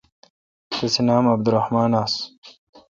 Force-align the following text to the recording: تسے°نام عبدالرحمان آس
تسے°نام 0.71 1.25
عبدالرحمان 1.33 1.91
آس 2.03 2.13